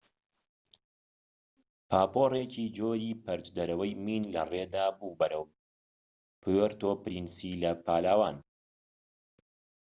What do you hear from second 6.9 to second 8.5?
پرینسی لە پالاوان